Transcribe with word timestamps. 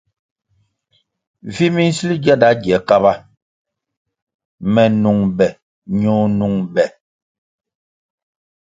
Vi 1.53 1.65
minsil 1.75 2.11
gyanda 2.23 2.49
gie 2.61 2.77
Kaba, 2.87 3.13
me 4.73 4.83
nung 5.01 5.23
be 5.37 5.47
ño 5.99 6.15
nung 6.37 6.57
be. 6.73 6.85